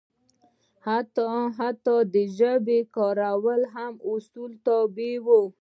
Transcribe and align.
حتی 1.59 1.97
د 2.13 2.15
ژبې 2.37 2.79
کارول 2.95 3.61
هم 3.75 3.91
د 3.99 4.03
اصولو 4.11 4.57
تابع 4.67 5.13
وو. 5.25 5.41